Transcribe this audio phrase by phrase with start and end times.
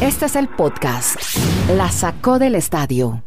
[0.00, 1.16] Este es el podcast.
[1.76, 3.22] La sacó del estadio.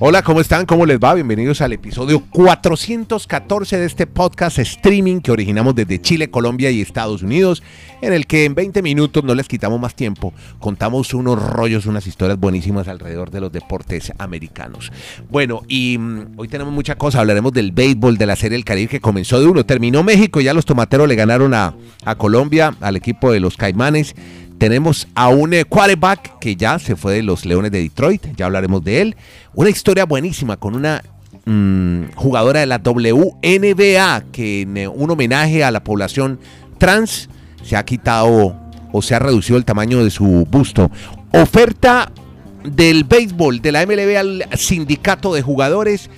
[0.00, 0.64] Hola, ¿cómo están?
[0.64, 1.14] ¿Cómo les va?
[1.14, 7.24] Bienvenidos al episodio 414 de este podcast streaming que originamos desde Chile, Colombia y Estados
[7.24, 7.64] Unidos,
[8.00, 12.06] en el que en 20 minutos no les quitamos más tiempo, contamos unos rollos, unas
[12.06, 14.92] historias buenísimas alrededor de los deportes americanos.
[15.30, 18.90] Bueno, y mm, hoy tenemos mucha cosa, hablaremos del béisbol, de la Serie del Caribe
[18.90, 21.74] que comenzó de uno, terminó México, ya los tomateros le ganaron a,
[22.04, 24.14] a Colombia, al equipo de los Caimanes.
[24.58, 28.46] Tenemos a un eh, quarterback que ya se fue de los Leones de Detroit, ya
[28.46, 29.16] hablaremos de él.
[29.54, 31.02] Una historia buenísima con una
[31.44, 36.40] mm, jugadora de la WNBA que en eh, un homenaje a la población
[36.78, 37.28] trans
[37.62, 38.56] se ha quitado
[38.90, 40.90] o se ha reducido el tamaño de su busto.
[41.32, 42.10] Oferta
[42.64, 46.10] del béisbol de la MLB al sindicato de jugadores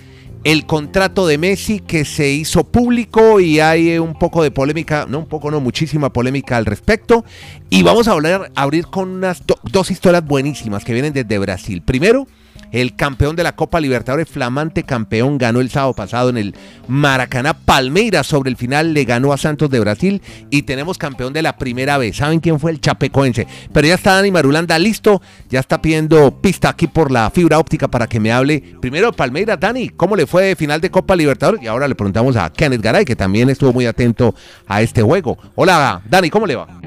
[0.45, 5.19] el contrato de Messi que se hizo público y hay un poco de polémica, no
[5.19, 7.25] un poco, no, muchísima polémica al respecto.
[7.69, 11.83] Y vamos a hablar, abrir con unas dos historias buenísimas que vienen desde Brasil.
[11.83, 12.27] Primero,
[12.73, 16.55] el campeón de la Copa Libertadores, flamante campeón, ganó el sábado pasado en el
[16.89, 17.55] Maracaná.
[17.55, 21.57] Palmeiras sobre el final le ganó a Santos de Brasil y tenemos campeón de la
[21.57, 22.17] primera vez.
[22.17, 23.47] ¿Saben quién fue el chapecoense?
[23.73, 27.89] Pero ya está Dani Marulanda listo, ya está pidiendo pista aquí por la fibra óptica
[27.89, 28.63] para que me hable.
[28.81, 31.63] Primero Palmeiras, Dani, ¿cómo le fue final de Copa Libertadores?
[31.63, 34.35] Y ahora le preguntamos a Kenneth Garay, que también estuvo muy atento
[34.67, 35.39] a este juego.
[35.55, 36.80] Hola, Dani, ¿cómo le va?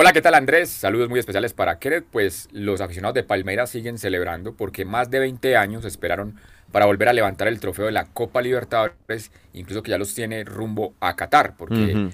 [0.00, 0.70] Hola, ¿qué tal Andrés?
[0.70, 2.04] Saludos muy especiales para Kenneth.
[2.12, 6.36] Pues los aficionados de Palmeiras siguen celebrando porque más de 20 años esperaron
[6.70, 10.44] para volver a levantar el trofeo de la Copa Libertadores, incluso que ya los tiene
[10.44, 12.12] rumbo a Qatar, porque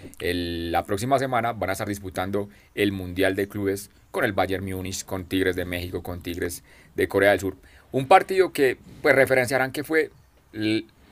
[0.70, 5.04] la próxima semana van a estar disputando el Mundial de Clubes con el Bayern Múnich,
[5.04, 7.56] con Tigres de México, con Tigres de Corea del Sur.
[7.92, 10.10] Un partido que pues referenciarán que fue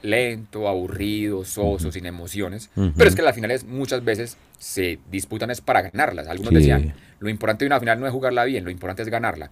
[0.00, 2.70] lento, aburrido, soso, sin emociones.
[2.74, 6.28] Pero es que las finales muchas veces se disputan es para ganarlas.
[6.28, 9.48] Algunos decían, lo importante de una final no es jugarla bien, lo importante es ganarla.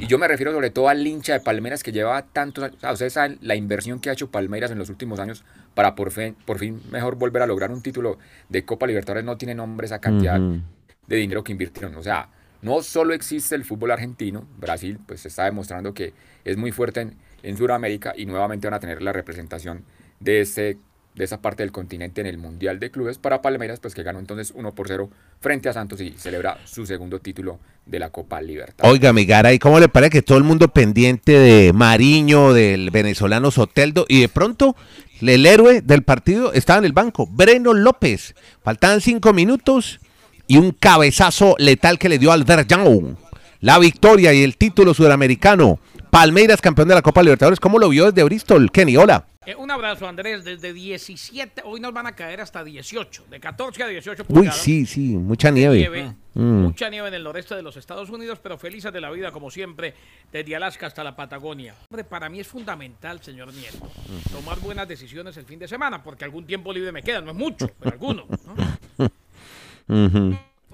[0.00, 2.78] Y yo me refiero sobre todo al hincha de Palmeiras que lleva tantos años.
[2.78, 5.44] O sea, ustedes saben la inversión que ha hecho Palmeiras en los últimos años
[5.74, 8.18] para por fin, por fin mejor volver a lograr un título
[8.48, 9.22] de Copa Libertadores.
[9.22, 11.94] No tiene nombre esa cantidad de dinero que invirtieron.
[11.96, 12.30] O sea,
[12.62, 17.02] no solo existe el fútbol argentino, Brasil pues se está demostrando que es muy fuerte
[17.02, 19.84] en, en Sudamérica y nuevamente van a tener la representación
[20.20, 20.78] de, ese,
[21.14, 24.18] de esa parte del continente en el Mundial de Clubes para Palmeiras, pues que ganó
[24.18, 25.10] entonces 1 por 0
[25.40, 28.88] frente a Santos y celebra su segundo título de la Copa Libertad.
[28.88, 33.50] Oiga, Migara, ¿y cómo le parece que todo el mundo pendiente de Mariño, del venezolano
[33.50, 34.74] Soteldo, y de pronto
[35.20, 38.34] el héroe del partido estaba en el banco, Breno López?
[38.62, 40.00] Faltaban cinco minutos
[40.48, 43.16] y un cabezazo letal que le dio al Verjão.
[43.60, 45.78] La victoria y el título sudamericano.
[46.10, 47.60] Palmeiras, campeón de la Copa Libertadores.
[47.60, 48.70] ¿Cómo lo vio desde Bristol?
[48.70, 49.26] Kenny, hola.
[49.46, 50.44] Eh, un abrazo, Andrés.
[50.44, 54.56] Desde 17, hoy nos van a caer hasta 18, de 14 a 18 pulgadas.
[54.56, 56.14] Uy, sí, sí, mucha nieve.
[56.34, 56.62] Mm.
[56.62, 59.50] Mucha nieve en el noreste de los Estados Unidos, pero felices de la vida, como
[59.50, 59.94] siempre,
[60.32, 61.74] desde Alaska hasta la Patagonia.
[61.90, 63.90] Hombre, para mí es fundamental, señor Nieto,
[64.32, 67.36] tomar buenas decisiones el fin de semana, porque algún tiempo libre me queda, no es
[67.36, 68.26] mucho, pero alguno.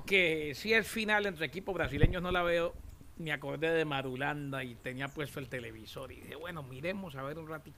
[0.07, 2.75] Que si es final entre equipos brasileños no la veo,
[3.19, 7.39] me acordé de Marulanda y tenía puesto el televisor y dije, bueno, miremos a ver
[7.39, 7.77] un ratito.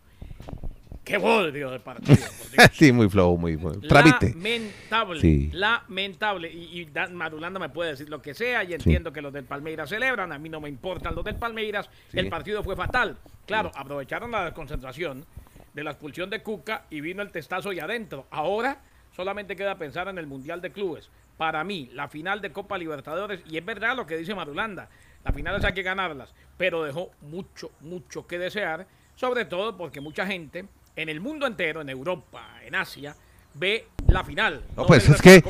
[1.04, 2.16] Qué bodrio de partido.
[2.72, 3.58] sí, muy flojo, muy
[3.88, 4.34] trámite.
[4.34, 5.50] Lamentable.
[5.52, 6.48] Lamentable.
[6.48, 10.30] Y, Marulanda me puede decir lo que sea y entiendo que los del Palmeiras celebran.
[10.32, 11.90] A mí no me importan los del Palmeiras.
[12.12, 13.18] El partido fue fatal.
[13.46, 15.26] Claro, aprovecharon la desconcentración
[15.74, 18.26] de la expulsión de Cuca y vino el testazo y adentro.
[18.30, 18.80] Ahora
[19.14, 21.10] solamente queda pensar en el Mundial de Clubes.
[21.36, 24.88] Para mí, la final de Copa Libertadores, y es verdad lo que dice Marulanda,
[25.24, 28.86] las finales hay que ganarlas, pero dejó mucho, mucho que desear,
[29.16, 30.66] sobre todo porque mucha gente
[30.96, 33.14] en el mundo entero, en Europa, en Asia,
[33.54, 34.62] ve la final.
[34.76, 35.42] No, pues es que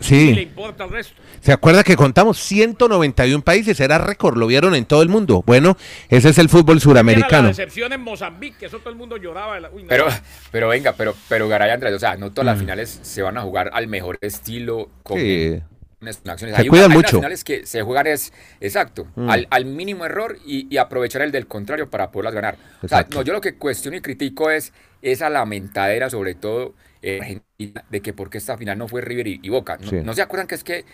[0.00, 0.30] sí.
[0.30, 1.14] Y le importa el resto.
[1.40, 3.78] ¿Se acuerda que contamos 191 países?
[3.80, 5.42] Era récord, lo vieron en todo el mundo.
[5.46, 5.76] Bueno,
[6.08, 7.50] ese es el fútbol suramericano.
[7.52, 9.58] La en Mozambique, eso todo el mundo lloraba.
[9.88, 10.06] pero,
[10.50, 12.60] pero venga, pero, pero Garay Andrés, o sea, no todas las mm.
[12.60, 14.88] finales se van a jugar al mejor estilo.
[15.02, 15.60] Con sí.
[16.08, 16.56] Acciones.
[16.56, 17.16] Se cuidan mucho.
[17.16, 19.28] finales que se juegan es, exacto, mm.
[19.50, 22.56] al, mínimo error y, aprovechar el del contrario para poderlas ganar.
[22.82, 24.72] O sea, no, yo lo que cuestiono y critico es
[25.02, 29.26] esa lamentadera, sobre todo eh, Argentina, de que por qué esta final no fue River
[29.26, 29.78] y, Boca.
[30.04, 30.84] No, se acuerdan que es que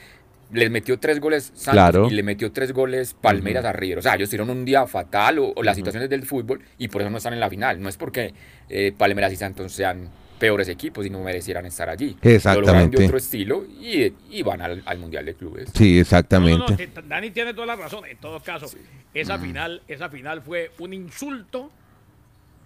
[0.53, 3.99] les metió tres goles Santos y le metió tres goles Palmeiras a River.
[3.99, 7.11] O sea, ellos tuvieron un día fatal o, las situaciones del fútbol y por eso
[7.11, 7.81] no están en la final.
[7.81, 8.35] No es porque
[8.69, 10.11] eh, Palmeiras y Santos sean
[10.41, 12.17] peores equipos y no merecieran estar allí.
[12.21, 12.99] Exactamente.
[12.99, 15.71] de otro estilo y, van al, Mundial de Clubes.
[15.73, 16.91] Sí, exactamente.
[17.07, 18.07] Dani tiene toda la razón.
[18.07, 18.67] En todo caso,
[19.15, 21.71] esa, final, esa final fue un insulto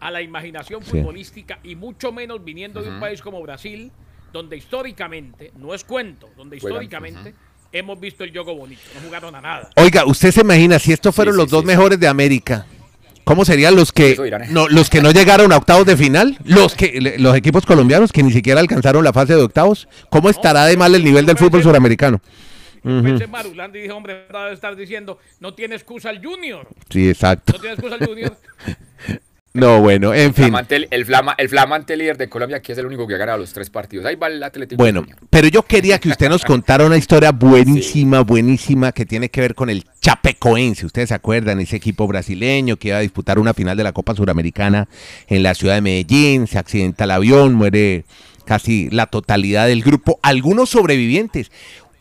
[0.01, 3.91] a la imaginación futbolística y mucho menos viniendo de un país como Brasil,
[4.33, 7.35] donde históricamente, no es cuento, donde históricamente
[7.73, 9.71] hemos visto el juego bonito, no jugaron a nada.
[9.77, 12.67] Oiga, usted se imagina si estos fueron los dos mejores de América.
[13.25, 14.17] ¿Cómo serían los que
[14.51, 16.39] no, los que no llegaron a octavos de final?
[16.45, 19.89] Los que los equipos colombianos que ni siquiera alcanzaron la fase de octavos.
[20.11, 22.21] ¿Cómo estará de mal el nivel del fútbol suramericano?
[22.83, 26.69] Pensé Marulanda y dije, hombre, debe estar diciendo, no tiene excusa el Junior.
[26.91, 27.55] Sí, exacto.
[27.55, 28.37] No tiene excusa el Junior.
[29.57, 30.53] No, bueno, en fin.
[30.91, 33.53] el, flama, el, flamante líder de Colombia, que es el único que ha ganado los
[33.53, 34.05] tres partidos.
[34.05, 34.83] Ahí va el Atlético.
[34.83, 39.41] Bueno, pero yo quería que usted nos contara una historia buenísima, buenísima, que tiene que
[39.41, 40.85] ver con el Chapecoense.
[40.85, 44.17] Ustedes se acuerdan, ese equipo brasileño que iba a disputar una final de la Copa
[44.17, 44.89] Suramericana
[45.29, 48.07] en la ciudad de Medellín, se accidenta el avión, muere
[48.45, 50.19] casi la totalidad del grupo.
[50.23, 51.53] Algunos sobrevivientes.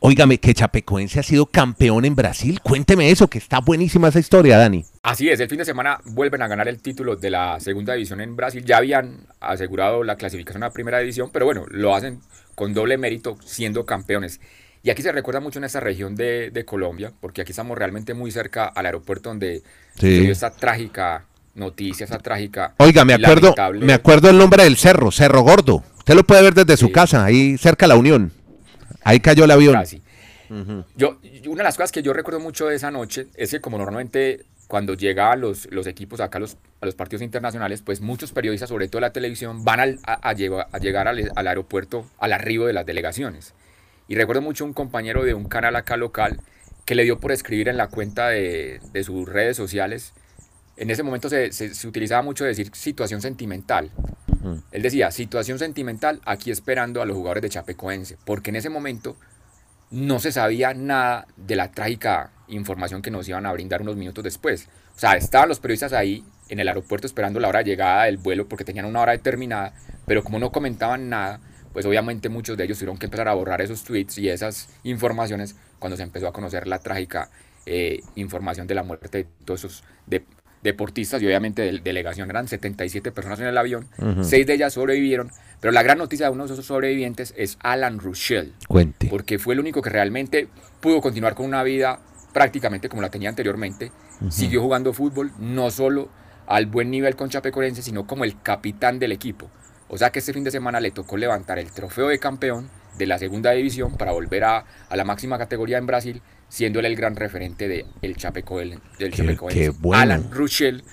[0.06, 2.60] Óigame, que Chapecoense ha sido campeón en Brasil.
[2.62, 4.84] Cuénteme eso, que está buenísima esa historia, Dani.
[5.02, 8.20] Así es, el fin de semana vuelven a ganar el título de la segunda división
[8.20, 8.66] en Brasil.
[8.66, 12.20] Ya habían asegurado la clasificación a la primera división, pero bueno, lo hacen
[12.54, 14.42] con doble mérito siendo campeones.
[14.84, 18.30] Y aquí se recuerda mucho en esta región de, Colombia, porque aquí estamos realmente muy
[18.30, 19.64] cerca al aeropuerto donde
[19.98, 22.74] se dio esta trágica noticia, esa trágica.
[22.80, 25.82] Oiga, me acuerdo, me acuerdo el nombre del cerro, Cerro Gordo.
[26.00, 28.34] Usted lo puede ver desde su casa, ahí cerca de la Unión.
[29.04, 29.76] Ahí cayó el avión.
[30.96, 33.78] yo, una de las cosas que yo recuerdo mucho de esa noche es que como
[33.78, 38.32] normalmente cuando llegaban los, los equipos acá a los, a los partidos internacionales, pues muchos
[38.32, 42.74] periodistas, sobre todo la televisión, van al, a, llegar al, al, aeropuerto al arribo de
[42.74, 43.54] las delegaciones.
[44.08, 46.40] Y recuerdo mucho un compañero de un canal acá local
[46.86, 50.14] que le dio por escribir en la cuenta de, de sus redes sociales.
[50.76, 53.92] En ese momento se, se, utilizaba mucho decir situación sentimental.
[54.72, 59.16] Él decía, situación sentimental aquí esperando a los jugadores de Chapecoense, porque en ese momento
[59.90, 64.24] no se sabía nada de la trágica información que nos iban a brindar unos minutos
[64.24, 64.68] después.
[64.96, 68.18] O sea, estaban los periodistas ahí en el aeropuerto esperando la hora de llegada del
[68.18, 69.74] vuelo porque tenían una hora determinada,
[70.06, 71.40] pero como no comentaban nada,
[71.74, 75.56] pues obviamente muchos de ellos tuvieron que empezar a borrar esos tweets y esas informaciones
[75.80, 77.30] cuando se empezó a conocer la trágica
[77.66, 80.24] eh, información de la muerte de todos esos de,
[80.64, 82.30] deportistas y obviamente de delegación.
[82.30, 83.88] Eran 77 personas en el avión,
[84.22, 88.00] seis de ellas sobrevivieron, pero la gran noticia de uno de esos sobrevivientes es Alan
[88.00, 88.50] Rushell.
[88.68, 89.08] Cuente.
[89.10, 90.48] Porque fue el único que realmente
[90.80, 92.00] pudo continuar con una vida
[92.34, 93.92] prácticamente como la tenía anteriormente.
[94.30, 96.10] Siguió jugando fútbol, no solo
[96.48, 99.50] al buen nivel con Chapecoense, sino como el capitán del equipo.
[99.90, 103.06] O sea que este fin de semana le tocó levantar el trofeo de campeón de
[103.06, 106.22] la segunda división para volver a, a la máxima categoría en Brasil
[106.54, 108.80] siendo él el gran referente de el Chapeco del,
[109.12, 109.50] Chapeco.
[109.92, 110.84] Alan Ruschel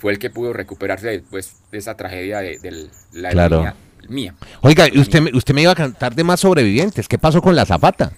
[0.00, 3.74] fue el que pudo recuperarse después de esa tragedia de, la claro.
[4.08, 4.36] mía.
[4.60, 7.08] Oiga, usted, usted me iba a cantar de más sobrevivientes.
[7.08, 8.12] ¿Qué pasó con la Zapata?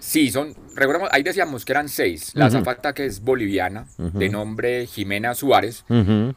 [0.00, 0.54] Sí, son,
[1.10, 2.30] ahí decíamos que eran seis.
[2.32, 5.84] La Zapata, que es boliviana, de nombre Jimena Suárez,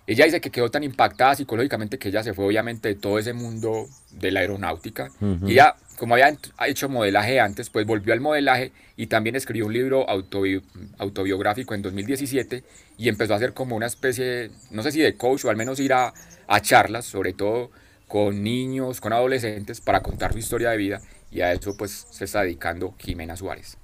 [0.05, 3.31] ella dice que quedó tan impactada psicológicamente que ella se fue obviamente de todo ese
[3.31, 5.09] mundo de la aeronáutica.
[5.45, 6.35] Y ella como había
[6.65, 10.07] hecho modelaje antes, pues volvió al modelaje y también escribió un libro
[10.97, 12.63] autobiográfico en 2017
[12.97, 15.79] y empezó a hacer como una especie, no sé si de coach o al menos
[15.79, 16.13] ir a,
[16.61, 17.69] charlas, sobre todo
[18.07, 21.01] con niños, con adolescentes, para contar su historia de vida
[21.31, 23.77] y a eso pues se está dedicando Jimena Suárez.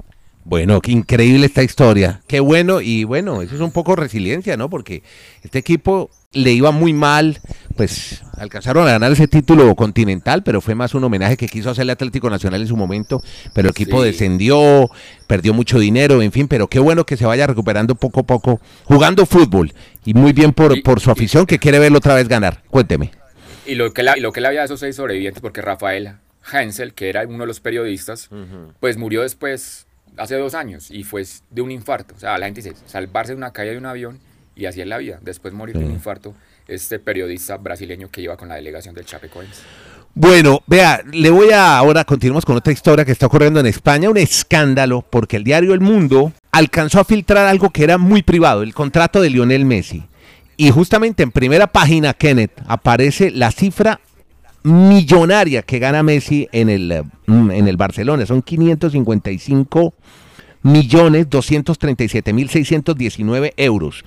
[0.45, 2.21] Bueno, qué increíble esta historia.
[2.27, 4.69] Qué bueno y bueno, eso es un poco resiliencia, ¿no?
[4.69, 5.01] Porque
[5.42, 7.39] este equipo le iba muy mal,
[7.75, 11.94] pues alcanzaron a ganar ese título continental, pero fue más un homenaje que quiso hacerle
[11.94, 13.23] Atlético Nacional en su momento,
[13.56, 14.92] pero el equipo descendió,
[15.25, 18.61] perdió mucho dinero, en fin, pero qué bueno que se vaya recuperando poco a poco,
[18.83, 19.73] jugando fútbol
[20.06, 22.61] y muy bien por, por su afición que quiere verlo otra vez ganar.
[22.69, 23.09] Cuénteme.
[23.66, 26.18] Y lo que, la, lo que le había de esos seis sobrevivientes, porque Rafael
[26.54, 28.30] Hensel, que era uno de los periodistas,
[28.80, 29.87] pues murió después,
[30.18, 32.16] hace dos años, y fue de un infarto.
[32.16, 34.19] O sea, la gente dice, salvarse de una caída de un avión
[34.56, 35.19] y así es la vida.
[35.22, 36.34] Después morir de un infarto,
[36.68, 39.62] este periodista brasileño que iba con la delegación del Chapecoense.
[40.14, 44.10] Bueno, vea, le voy a ahora continuamos con otra historia que está ocurriendo en España,
[44.10, 48.64] un escándalo porque el diario El Mundo alcanzó a filtrar algo que era muy privado,
[48.64, 50.06] el contrato de Lionel Messi.
[50.56, 54.00] Y justamente en primera página, Kenneth, aparece la cifra
[54.66, 58.26] millonaria que gana Messi en el, mm, en el Barcelona.
[58.26, 59.94] Son 555
[60.64, 64.04] millones 237 mil 619 euros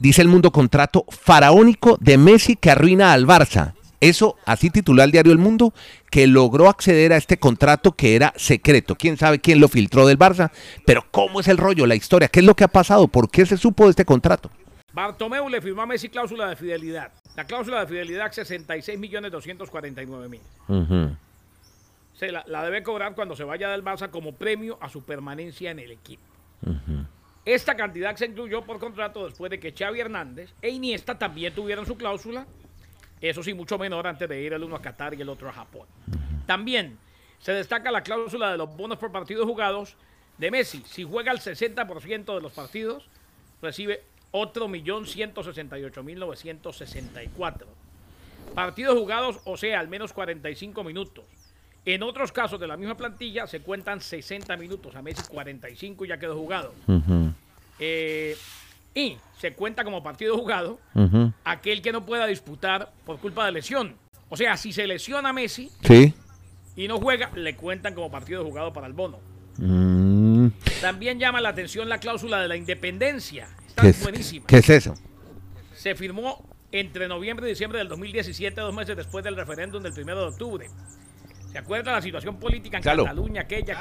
[0.00, 3.74] dice el mundo contrato faraónico de Messi que arruina al Barça.
[4.00, 5.74] Eso, así tituló el diario El Mundo,
[6.10, 8.96] que logró acceder a este contrato que era secreto.
[8.96, 10.50] Quién sabe quién lo filtró del Barça,
[10.86, 12.28] pero ¿cómo es el rollo, la historia?
[12.28, 13.08] ¿Qué es lo que ha pasado?
[13.08, 14.50] ¿Por qué se supo de este contrato?
[14.92, 17.12] Bartomeu le firmó a Messi cláusula de fidelidad.
[17.36, 20.40] La cláusula de fidelidad 66 millones 249 mil.
[22.14, 25.78] Se la, debe cobrar cuando se vaya del Barça como premio a su permanencia en
[25.78, 26.22] el equipo.
[27.44, 31.86] Esta cantidad se incluyó por contrato después de que Xavi Hernández e Iniesta también tuvieran
[31.86, 32.46] su cláusula,
[33.20, 35.52] eso sí, mucho menor antes de ir el uno a Qatar y el otro a
[35.52, 35.86] Japón.
[36.46, 36.98] También
[37.38, 39.96] se destaca la cláusula de los bonos por partidos jugados
[40.36, 40.82] de Messi.
[40.86, 43.08] Si juega el 60% de los partidos,
[43.62, 47.66] recibe otro millón ciento sesenta y ocho mil novecientos sesenta y cuatro.
[48.54, 51.24] Partidos jugados, o sea, al menos 45 minutos.
[51.84, 56.08] En otros casos de la misma plantilla se cuentan 60 minutos, a Messi 45 y
[56.08, 56.74] ya quedó jugado.
[57.78, 58.36] Eh,
[58.94, 60.78] y se cuenta como partido jugado
[61.44, 63.96] aquel que no pueda disputar por culpa de lesión.
[64.28, 66.12] O sea, si se lesiona Messi sí.
[66.76, 69.18] y no juega, le cuentan como partido jugado para el bono.
[69.56, 70.48] Mm.
[70.80, 73.48] También llama la atención la cláusula de la independencia.
[73.80, 74.46] ¿Qué es, buenísima.
[74.46, 74.94] ¿Qué es eso?
[75.74, 80.14] Se firmó entre noviembre y diciembre del 2017, dos meses después del referéndum del 1
[80.16, 80.66] de octubre.
[81.50, 83.04] ¿Se acuerda la situación política en Claro.
[83.04, 83.80] Cataluña aquella?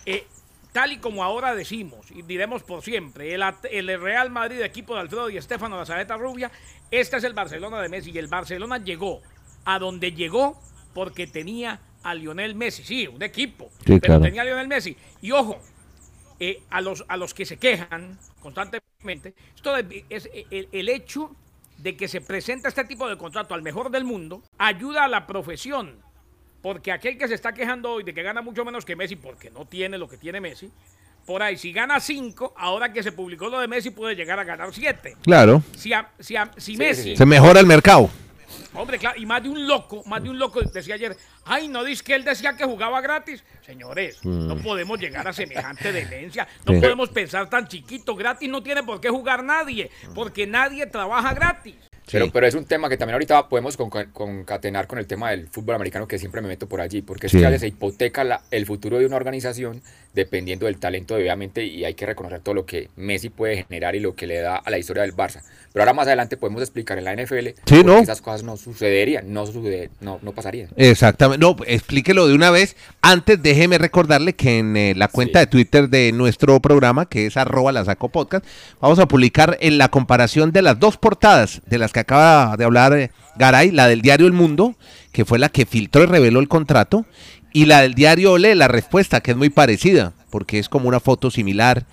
[0.06, 0.26] eh,
[0.72, 5.00] tal y como ahora decimos y diremos por siempre, el, el Real Madrid, equipo de
[5.00, 6.50] Alfredo y Estefano la Saeta Rubia,
[6.90, 9.20] este es el Barcelona de Messi y el Barcelona llegó
[9.66, 10.58] a donde llegó
[10.98, 14.20] porque tenía a Lionel Messi, sí, un equipo, Sí, pero claro.
[14.22, 14.96] tenía a Lionel Messi.
[15.22, 15.56] Y ojo,
[16.40, 21.30] eh, a, los, a los que se quejan constantemente, esto de- es el, el hecho
[21.76, 25.24] de que se presenta este tipo de contrato al mejor del mundo, ayuda a la
[25.24, 25.94] profesión.
[26.62, 29.48] Porque aquel que se está quejando hoy de que gana mucho menos que Messi, porque
[29.52, 30.68] no tiene lo que tiene Messi,
[31.24, 34.44] por ahí, si gana 5, ahora que se publicó lo de Messi, puede llegar a
[34.44, 35.14] ganar 7.
[35.22, 35.62] Claro.
[35.76, 37.16] Si, a- si, a- si Sí, Messi, sí, sí.
[37.16, 38.10] Se mejora el mercado.
[38.74, 41.84] Hombre, claro, y más de un loco, más de un loco decía ayer, ay, no
[41.84, 43.42] dices que él decía que jugaba gratis.
[43.64, 46.74] Señores, no podemos llegar a semejante demencia, no.
[46.74, 46.80] Sí.
[46.80, 51.87] podemos pensar tan chiquito, gratis no tiene por qué jugar nadie, porque nadie trabaja gratis.
[52.10, 52.30] Pero, Sí.
[52.32, 55.74] pero es un tema que también ahorita podemos conca- concatenar con el tema del fútbol
[55.74, 57.40] americano, que siempre me meto por allí, porque es Sí.
[57.40, 59.82] que se hipoteca la- el futuro de una organización
[60.14, 64.00] dependiendo del talento, obviamente, y hay que reconocer todo lo que Messi puede generar y
[64.00, 65.42] lo que le da a la historia del Barça.
[65.72, 67.98] Pero ahora más adelante podemos explicar en la NFL Sí, ¿no?
[67.98, 70.70] esas cosas no sucederían, no, sucede- no, no pasarían.
[70.76, 71.44] Exactamente.
[71.44, 72.74] No, explíquelo de una vez.
[73.02, 77.36] Antes, déjeme recordarle que en eh, la cuenta de Twitter de nuestro programa, que es
[77.36, 78.44] arroba la saco podcast,
[78.80, 82.64] vamos a publicar en la comparación de las dos portadas de las que acaba de
[82.64, 84.76] hablar eh, Garay, la del diario El Mundo,
[85.10, 87.06] que fue la que filtró y reveló el contrato,
[87.52, 91.00] y la del diario Ole, la respuesta, que es muy parecida, porque es como una
[91.00, 91.86] foto similar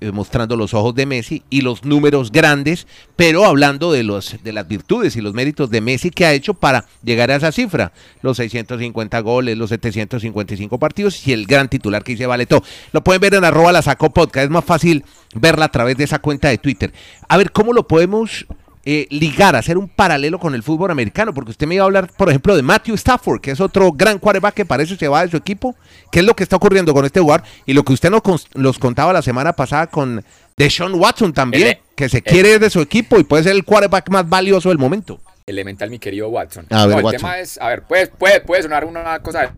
[0.00, 2.86] eh, mostrando los ojos de Messi y los números grandes,
[3.16, 6.52] pero hablando de los de las virtudes y los méritos de Messi que ha hecho
[6.52, 12.04] para llegar a esa cifra, los 650 goles, los 755 partidos y el gran titular
[12.04, 12.62] que dice vale todo.
[12.92, 16.04] Lo pueden ver en arroba la sacó podcast, es más fácil verla a través de
[16.04, 16.92] esa cuenta de Twitter.
[17.26, 18.46] A ver, ¿cómo lo podemos
[18.90, 21.34] eh, ligar, hacer un paralelo con el fútbol americano?
[21.34, 24.18] Porque usted me iba a hablar, por ejemplo, de Matthew Stafford, que es otro gran
[24.18, 25.76] quarterback que parece se va de su equipo.
[26.10, 27.44] ¿Qué es lo que está ocurriendo con este jugador?
[27.66, 28.22] Y lo que usted nos
[28.54, 30.24] los contaba la semana pasada con
[30.56, 33.64] Deshaun Watson también, El- que se el- quiere de su equipo y puede ser el
[33.64, 35.20] quarterback más valioso del momento.
[35.46, 36.66] elemental, mi querido Watson.
[36.70, 39.54] A ver, el tema es, a ver, puede, puede, puede sonar una cosa,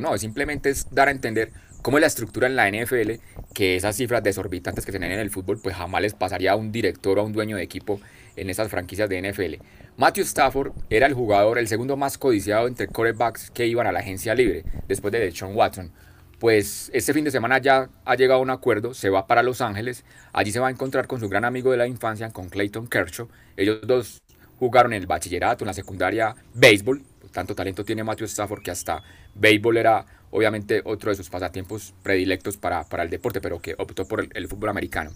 [0.00, 1.50] no, simplemente es dar a entender
[1.82, 3.20] cómo es la estructura en la NFL,
[3.54, 6.56] que esas cifras desorbitantes que se tienen en el fútbol, pues jamás les pasaría a
[6.56, 8.00] un director o a un dueño de equipo
[8.36, 9.62] en esas franquicias de NFL.
[9.96, 14.00] Matthew Stafford era el jugador, el segundo más codiciado entre quarterbacks que iban a la
[14.00, 15.90] agencia libre, después de Sean Watson.
[16.38, 19.62] Pues este fin de semana ya ha llegado a un acuerdo, se va para Los
[19.62, 22.88] Ángeles, allí se va a encontrar con su gran amigo de la infancia, con Clayton
[22.88, 23.28] Kershaw.
[23.56, 24.22] Ellos dos
[24.58, 27.02] jugaron en el bachillerato, en la secundaria, béisbol.
[27.32, 29.02] Tanto talento tiene Matthew Stafford que hasta
[29.34, 34.06] béisbol era obviamente otro de sus pasatiempos predilectos para, para el deporte, pero que optó
[34.06, 35.12] por el, fútbol americano.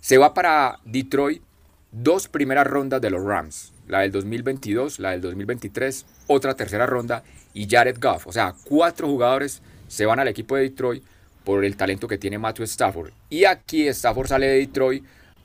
[0.00, 1.42] Se va para Detroit
[1.92, 7.22] dos primeras rondas de los Rams, la del 2022, la del 2023, otra tercera ronda
[7.54, 8.26] y Jared Goff.
[8.26, 11.04] O sea, cuatro jugadores se van al equipo de Detroit
[11.44, 13.12] por el talento que tiene Matthew Stafford.
[13.28, 15.04] Y aquí Stafford sale de Detroit,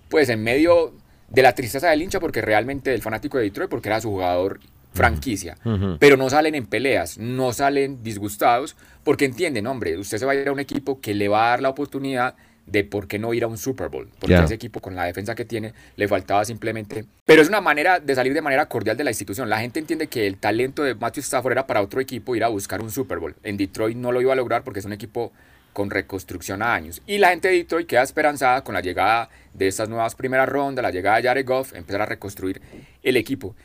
[0.09, 0.93] pues en medio
[1.29, 4.59] de la tristeza del hincha, porque realmente el fanático de Detroit, porque era su jugador
[4.93, 5.57] franquicia,
[5.99, 10.35] pero no salen en peleas, no salen disgustados, porque entienden, hombre, usted se va a
[10.35, 12.35] ir a un equipo que le va a dar la oportunidad
[12.67, 15.33] de por qué no ir a un Super Bowl, porque ese equipo con la defensa
[15.35, 19.03] que tiene le faltaba simplemente, pero es una manera de salir de manera cordial de
[19.05, 19.49] la institución.
[19.49, 22.49] La gente entiende que el talento de Matthew Stafford era para otro equipo ir a
[22.49, 23.35] buscar un Super Bowl.
[23.43, 25.31] En Detroit no lo iba a lograr porque es un equipo
[25.71, 27.01] con reconstrucción a años.
[27.07, 30.83] Y la gente de Detroit queda esperanzada con la llegada de estas nuevas primeras rondas,
[30.83, 32.61] la llegada de Jared Goff, empezar a reconstruir
[33.03, 33.55] el equipo.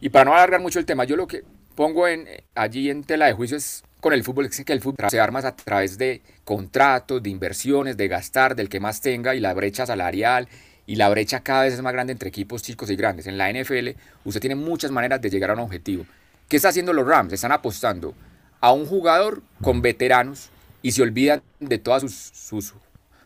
[0.00, 1.44] Y para no alargar mucho el tema, yo lo que
[1.76, 5.10] pongo en, allí en tela de juicio es con el fútbol, es que el fútbol
[5.10, 9.40] se arma a través de contratos, de inversiones, de gastar, del que más tenga y
[9.40, 10.48] la brecha salarial
[10.86, 13.26] y la brecha cada vez es más grande entre equipos chicos y grandes.
[13.26, 13.90] En la NFL
[14.24, 16.04] usted tiene muchas maneras de llegar a un objetivo.
[16.48, 17.32] ¿Qué está haciendo los Rams?
[17.32, 18.14] Están apostando
[18.60, 20.50] a un jugador con veteranos
[20.82, 22.74] y se olvidan de todas sus,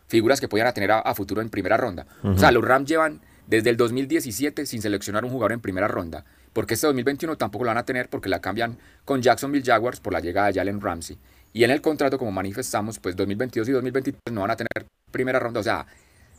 [0.07, 2.05] figuras que podían tener a, futuro en primera ronda.
[2.21, 6.25] O sea, los Rams llevan desde el 2017 sin seleccionar un jugador en primera ronda
[6.55, 10.13] porque este 2021 tampoco lo van a tener porque la cambian con Jacksonville Jaguars por
[10.13, 11.17] la llegada de Jalen Ramsey.
[11.51, 15.37] Y en el contrato, como manifestamos, pues 2022 y 2023 no van a tener primera
[15.37, 15.59] ronda.
[15.59, 15.85] O sea,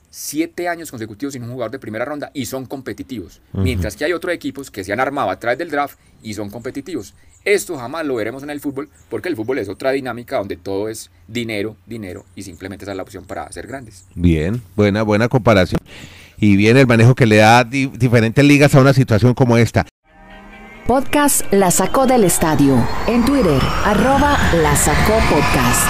[0.08, 3.42] siete años consecutivos sin un jugador de primera ronda y son competitivos.
[3.52, 6.48] Mientras que hay otros equipos que se han armado a través del draft y son
[6.48, 7.12] competitivos.
[7.44, 10.88] Esto jamás lo veremos en el fútbol porque el fútbol es otra dinámica donde todo
[10.88, 14.06] es dinero, dinero y simplemente esa es la opción para ser grandes.
[14.14, 15.78] Bien, buena, buena comparación.
[16.38, 19.86] Y bien el manejo que le da diferentes ligas a una situación como esta.
[20.86, 22.76] Podcast La Sacó del Estadio.
[23.08, 25.88] En Twitter, arroba La Sacó Podcast.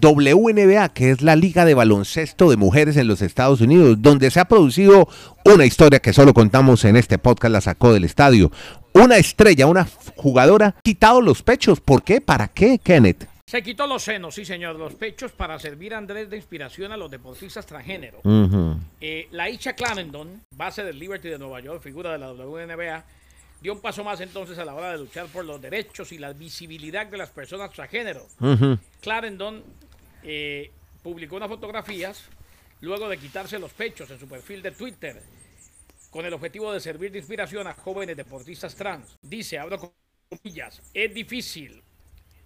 [0.00, 4.40] WNBA, que es la liga de baloncesto de mujeres en los Estados Unidos, donde se
[4.40, 5.06] ha producido
[5.44, 8.50] una historia que solo contamos en este podcast, la sacó del estadio.
[8.94, 9.86] Una estrella, una
[10.16, 11.80] jugadora, quitado los pechos.
[11.80, 12.22] ¿Por qué?
[12.22, 13.33] ¿Para qué, Kenneth?
[13.46, 16.96] Se quitó los senos, sí señor, los pechos para servir a Andrés de inspiración a
[16.96, 18.20] los deportistas transgénero.
[19.00, 23.04] Eh, la Isha Clarendon, base del Liberty de Nueva York, figura de la WNBA,
[23.60, 26.32] dio un paso más entonces a la hora de luchar por los derechos y la
[26.32, 28.26] visibilidad de las personas transgénero.
[29.02, 29.62] Clarendon
[30.22, 32.24] eh, publicó unas fotografías
[32.80, 35.22] luego de quitarse los pechos en su perfil de Twitter
[36.10, 39.18] con el objetivo de servir de inspiración a jóvenes deportistas trans.
[39.20, 39.94] Dice, abro
[40.30, 41.83] comillas, es difícil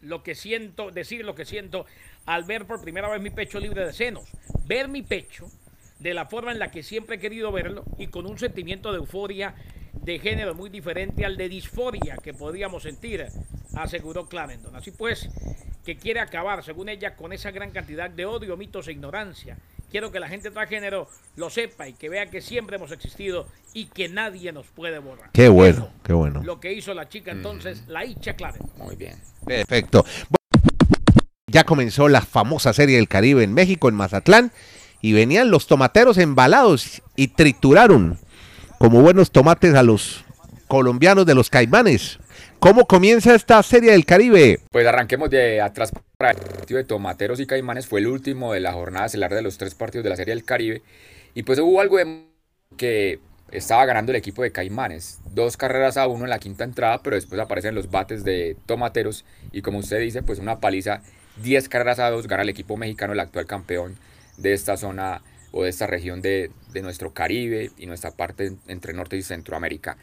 [0.00, 1.86] lo que siento, decir lo que siento
[2.26, 4.24] al ver por primera vez mi pecho libre de senos.
[4.66, 5.50] Ver mi pecho
[5.98, 8.98] de la forma en la que siempre he querido verlo y con un sentimiento de
[8.98, 9.54] euforia
[9.92, 13.26] de género muy diferente al de disforia que podríamos sentir,
[13.74, 14.74] aseguró Clarendon.
[14.76, 15.28] Así pues,
[15.84, 19.58] que quiere acabar, según ella, con esa gran cantidad de odio, mitos e ignorancia.
[19.90, 23.86] Quiero que la gente transgénero lo sepa y que vea que siempre hemos existido y
[23.86, 25.30] que nadie nos puede borrar.
[25.32, 26.42] Qué bueno, qué bueno.
[26.44, 28.70] Lo que hizo la chica entonces, la Icha Clarendon.
[28.76, 29.18] Muy bien.
[29.46, 30.04] Perfecto.
[31.46, 34.52] Ya comenzó la famosa serie del Caribe en México, en Mazatlán,
[35.00, 38.18] y venían los tomateros embalados y trituraron
[38.78, 40.24] como buenos tomates a los
[40.66, 42.18] colombianos de los caimanes.
[42.60, 44.58] ¿Cómo comienza esta serie del Caribe?
[44.72, 47.86] Pues arranquemos de atrás para el partido de Tomateros y Caimanes.
[47.86, 50.44] Fue el último de la jornada estelar de los tres partidos de la serie del
[50.44, 50.82] Caribe.
[51.34, 52.24] Y pues hubo algo de
[52.76, 53.20] que
[53.52, 55.20] estaba ganando el equipo de Caimanes.
[55.32, 59.24] Dos carreras a uno en la quinta entrada, pero después aparecen los bates de Tomateros.
[59.52, 61.02] Y como usted dice, pues una paliza,
[61.40, 63.96] 10 carreras a dos, gana el equipo mexicano, el actual campeón
[64.36, 66.50] de esta zona o de esta región de,
[66.82, 69.96] nuestro Caribe y nuestra parte entre Norte y Centroamérica.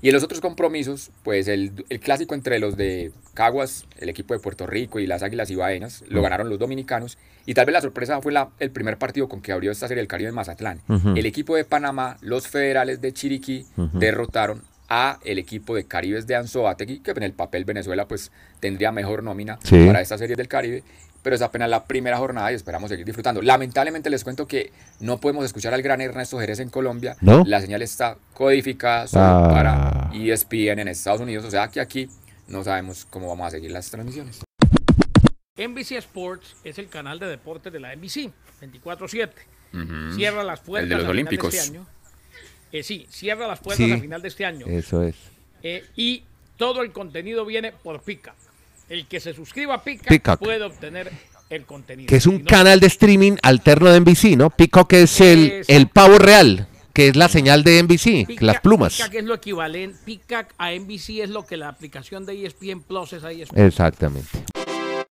[0.00, 4.40] Y en los otros compromisos, pues el, clásico entre los de Caguas, el equipo de
[4.40, 7.18] Puerto Rico y las Águilas Ibaeñas, lo ganaron los dominicanos.
[7.46, 10.00] Y tal vez la sorpresa fue la, el primer partido con que abrió esta serie
[10.00, 10.80] del Caribe en Mazatlán.
[11.16, 16.34] El equipo de Panamá, los federales de Chiriquí, derrotaron a el equipo de Caribes de
[16.34, 20.82] Anzoátegui, que en el papel Venezuela pues tendría mejor nómina para esta serie del Caribe,
[21.22, 23.40] pero es apenas la primera jornada y esperamos seguir disfrutando.
[23.40, 27.82] Lamentablemente les cuento que no podemos escuchar al gran Ernesto Jerez en Colombia, la señal
[27.82, 29.48] está codificada solo ah.
[29.48, 32.08] para ESPN en Estados Unidos, o sea que aquí
[32.48, 34.40] no sabemos cómo vamos a seguir las transmisiones.
[35.56, 39.30] NBC Sports es el canal de deportes de la NBC, 24-7.
[40.16, 41.54] Cierra las puertas de los Olímpicos.
[41.54, 41.86] este año.
[42.72, 44.66] Eh, sí, cierra las puertas al final de este año.
[44.66, 45.16] Eso es.
[45.62, 46.22] Eh, y
[46.56, 48.34] todo el contenido viene por Pica.
[48.88, 51.10] El que se suscriba a Pica puede obtener
[51.48, 52.08] el contenido.
[52.08, 54.50] Que es un canal de streaming alterno de NBC, ¿no?
[54.50, 58.96] Peacock es el, el pavo real que es la señal de NBC, las plumas.
[58.96, 63.12] Peacock es lo equivalente, Peacock a NBC es lo que la aplicación de ESPN Plus
[63.12, 63.60] es a ESPN.
[63.60, 64.28] Exactamente.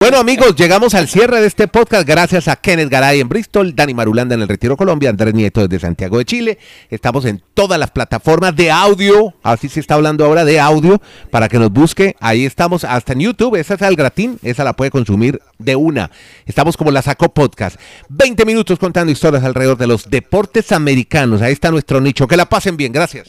[0.02, 3.94] Bueno amigos, llegamos al cierre de este podcast gracias a Kenneth Garay en Bristol, Dani
[3.94, 6.58] Marulanda en el Retiro Colombia, Andrés Nieto desde Santiago de Chile.
[6.90, 11.50] Estamos en todas las plataformas de audio, así se está hablando ahora de audio, para
[11.50, 12.16] que nos busque.
[12.22, 16.12] Ahí estamos, hasta en YouTube, esa es el gratín, esa la puede consumir de una.
[16.46, 17.78] Estamos como la sacó podcast.
[18.08, 21.42] 20 minutos contando historias alrededor de los deportes americanos.
[21.42, 22.26] Ahí está nuestro nicho.
[22.26, 23.28] Que la pasen bien, gracias.